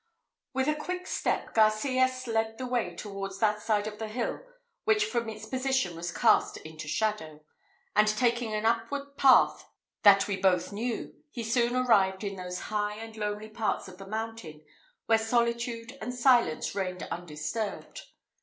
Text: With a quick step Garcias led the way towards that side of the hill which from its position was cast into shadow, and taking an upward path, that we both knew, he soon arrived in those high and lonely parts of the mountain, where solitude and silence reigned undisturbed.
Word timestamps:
With 0.53 0.67
a 0.67 0.73
quick 0.73 1.05
step 1.05 1.53
Garcias 1.53 2.25
led 2.25 2.57
the 2.57 2.65
way 2.65 2.95
towards 2.95 3.37
that 3.37 3.61
side 3.61 3.85
of 3.85 3.99
the 3.99 4.07
hill 4.07 4.41
which 4.83 5.05
from 5.05 5.29
its 5.29 5.45
position 5.45 5.95
was 5.95 6.11
cast 6.11 6.57
into 6.57 6.87
shadow, 6.87 7.43
and 7.95 8.07
taking 8.07 8.51
an 8.51 8.65
upward 8.65 9.15
path, 9.15 9.67
that 10.01 10.27
we 10.27 10.37
both 10.37 10.71
knew, 10.71 11.13
he 11.29 11.43
soon 11.43 11.75
arrived 11.75 12.23
in 12.23 12.35
those 12.35 12.61
high 12.61 12.95
and 12.95 13.15
lonely 13.15 13.49
parts 13.51 13.87
of 13.87 13.99
the 13.99 14.07
mountain, 14.07 14.63
where 15.05 15.19
solitude 15.19 15.95
and 16.01 16.15
silence 16.15 16.73
reigned 16.73 17.03
undisturbed. 17.11 18.01